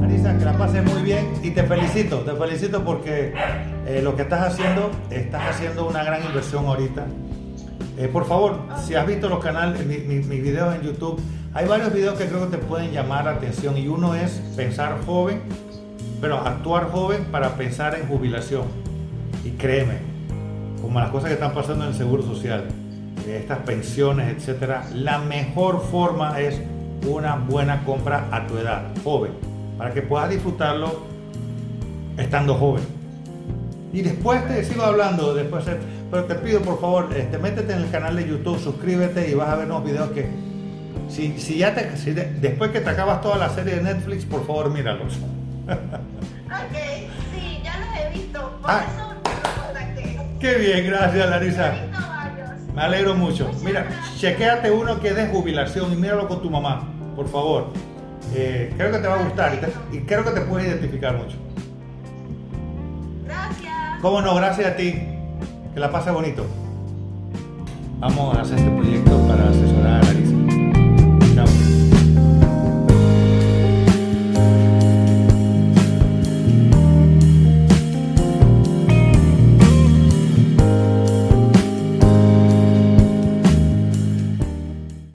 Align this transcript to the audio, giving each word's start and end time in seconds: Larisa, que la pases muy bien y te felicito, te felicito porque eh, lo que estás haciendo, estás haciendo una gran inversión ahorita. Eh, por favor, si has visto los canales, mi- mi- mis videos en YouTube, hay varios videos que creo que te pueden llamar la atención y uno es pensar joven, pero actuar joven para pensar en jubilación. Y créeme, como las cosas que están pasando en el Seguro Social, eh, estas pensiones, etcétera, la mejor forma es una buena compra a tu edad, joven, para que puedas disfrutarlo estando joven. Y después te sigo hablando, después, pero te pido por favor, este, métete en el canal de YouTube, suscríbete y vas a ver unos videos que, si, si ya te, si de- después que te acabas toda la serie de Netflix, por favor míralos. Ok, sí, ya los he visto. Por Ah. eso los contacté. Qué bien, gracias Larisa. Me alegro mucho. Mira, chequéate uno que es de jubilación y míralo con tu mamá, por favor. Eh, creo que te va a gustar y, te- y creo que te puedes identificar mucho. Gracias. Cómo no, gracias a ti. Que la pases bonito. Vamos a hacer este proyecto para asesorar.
Larisa, 0.00 0.38
que 0.38 0.44
la 0.44 0.56
pases 0.58 0.84
muy 0.84 1.02
bien 1.02 1.26
y 1.42 1.50
te 1.50 1.62
felicito, 1.64 2.18
te 2.20 2.32
felicito 2.32 2.84
porque 2.84 3.32
eh, 3.86 4.00
lo 4.02 4.16
que 4.16 4.22
estás 4.22 4.52
haciendo, 4.52 4.90
estás 5.10 5.42
haciendo 5.50 5.86
una 5.88 6.02
gran 6.04 6.24
inversión 6.24 6.66
ahorita. 6.66 7.06
Eh, 7.98 8.08
por 8.08 8.24
favor, 8.26 8.58
si 8.84 8.94
has 8.94 9.06
visto 9.06 9.28
los 9.28 9.40
canales, 9.40 9.84
mi- 9.86 9.98
mi- 9.98 10.24
mis 10.24 10.42
videos 10.42 10.74
en 10.74 10.82
YouTube, 10.82 11.20
hay 11.54 11.66
varios 11.66 11.92
videos 11.92 12.18
que 12.18 12.26
creo 12.26 12.48
que 12.50 12.56
te 12.56 12.62
pueden 12.62 12.90
llamar 12.92 13.26
la 13.26 13.32
atención 13.32 13.76
y 13.76 13.86
uno 13.88 14.14
es 14.14 14.30
pensar 14.56 14.98
joven, 15.04 15.40
pero 16.20 16.36
actuar 16.38 16.90
joven 16.90 17.24
para 17.30 17.50
pensar 17.56 17.94
en 17.94 18.06
jubilación. 18.08 18.62
Y 19.44 19.50
créeme, 19.50 19.98
como 20.80 21.00
las 21.00 21.10
cosas 21.10 21.28
que 21.28 21.34
están 21.34 21.52
pasando 21.52 21.84
en 21.84 21.90
el 21.90 21.96
Seguro 21.96 22.22
Social, 22.22 22.64
eh, 23.26 23.38
estas 23.40 23.58
pensiones, 23.58 24.34
etcétera, 24.36 24.84
la 24.94 25.18
mejor 25.18 25.82
forma 25.82 26.40
es 26.40 26.60
una 27.06 27.36
buena 27.36 27.84
compra 27.84 28.26
a 28.30 28.46
tu 28.46 28.56
edad, 28.58 28.82
joven, 29.04 29.32
para 29.78 29.92
que 29.92 30.02
puedas 30.02 30.30
disfrutarlo 30.30 31.00
estando 32.16 32.54
joven. 32.54 32.84
Y 33.92 34.00
después 34.02 34.46
te 34.48 34.64
sigo 34.64 34.82
hablando, 34.84 35.34
después, 35.34 35.64
pero 36.10 36.24
te 36.24 36.34
pido 36.36 36.60
por 36.60 36.80
favor, 36.80 37.08
este, 37.16 37.38
métete 37.38 37.72
en 37.74 37.80
el 37.80 37.90
canal 37.90 38.16
de 38.16 38.26
YouTube, 38.26 38.58
suscríbete 38.58 39.30
y 39.30 39.34
vas 39.34 39.48
a 39.50 39.56
ver 39.56 39.66
unos 39.66 39.84
videos 39.84 40.10
que, 40.12 40.26
si, 41.08 41.38
si 41.38 41.58
ya 41.58 41.74
te, 41.74 41.96
si 41.96 42.12
de- 42.12 42.32
después 42.40 42.70
que 42.70 42.80
te 42.80 42.88
acabas 42.90 43.20
toda 43.20 43.36
la 43.36 43.50
serie 43.50 43.76
de 43.76 43.82
Netflix, 43.82 44.24
por 44.24 44.46
favor 44.46 44.70
míralos. 44.70 45.18
Ok, 46.52 46.76
sí, 47.34 47.60
ya 47.64 47.78
los 47.78 47.88
he 47.98 48.18
visto. 48.18 48.40
Por 48.60 48.70
Ah. 48.70 48.84
eso 48.84 49.14
los 49.14 49.64
contacté. 49.64 50.20
Qué 50.38 50.54
bien, 50.58 50.86
gracias 50.86 51.30
Larisa. 51.30 51.72
Me 52.74 52.80
alegro 52.82 53.14
mucho. 53.14 53.50
Mira, 53.64 53.86
chequéate 54.16 54.70
uno 54.70 54.98
que 55.00 55.08
es 55.08 55.16
de 55.16 55.26
jubilación 55.28 55.92
y 55.92 55.96
míralo 55.96 56.26
con 56.28 56.40
tu 56.42 56.50
mamá, 56.50 56.88
por 57.14 57.28
favor. 57.28 57.66
Eh, 58.34 58.72
creo 58.76 58.90
que 58.92 58.98
te 58.98 59.08
va 59.08 59.20
a 59.20 59.22
gustar 59.24 59.54
y, 59.54 59.58
te- 59.58 59.96
y 59.96 60.00
creo 60.02 60.24
que 60.24 60.30
te 60.30 60.40
puedes 60.42 60.68
identificar 60.68 61.16
mucho. 61.16 61.36
Gracias. 63.24 63.72
Cómo 64.00 64.22
no, 64.22 64.34
gracias 64.36 64.72
a 64.72 64.76
ti. 64.76 64.92
Que 65.74 65.80
la 65.80 65.90
pases 65.90 66.12
bonito. 66.12 66.46
Vamos 67.98 68.36
a 68.36 68.40
hacer 68.42 68.58
este 68.58 68.70
proyecto 68.70 69.18
para 69.28 69.48
asesorar. 69.48 69.81